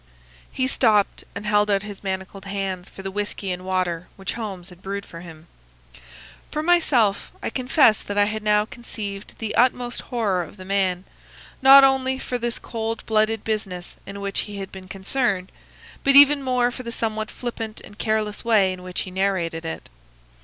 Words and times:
He 0.51 0.65
stopped, 0.65 1.25
and 1.35 1.45
held 1.45 1.69
out 1.69 1.83
his 1.83 2.03
manacled 2.03 2.45
hands 2.45 2.89
for 2.89 3.03
the 3.03 3.11
whiskey 3.11 3.51
and 3.51 3.63
water 3.63 4.07
which 4.15 4.33
Holmes 4.33 4.69
had 4.69 4.81
brewed 4.81 5.05
for 5.05 5.19
him. 5.19 5.45
For 6.49 6.63
myself, 6.63 7.31
I 7.43 7.51
confess 7.51 8.01
that 8.01 8.17
I 8.17 8.23
had 8.25 8.41
now 8.41 8.65
conceived 8.65 9.35
the 9.37 9.53
utmost 9.53 10.01
horror 10.09 10.41
of 10.41 10.57
the 10.57 10.65
man, 10.65 11.03
not 11.61 11.83
only 11.83 12.17
for 12.17 12.39
this 12.39 12.57
cold 12.57 13.05
blooded 13.05 13.43
business 13.43 13.97
in 14.07 14.21
which 14.21 14.39
he 14.49 14.57
had 14.57 14.71
been 14.71 14.87
concerned, 14.87 15.51
but 16.03 16.15
even 16.15 16.41
more 16.41 16.71
for 16.71 16.81
the 16.81 16.91
somewhat 16.91 17.29
flippant 17.29 17.79
and 17.81 17.99
careless 17.99 18.43
way 18.43 18.73
in 18.73 18.81
which 18.81 19.01
he 19.01 19.11
narrated 19.11 19.65
it. 19.65 19.87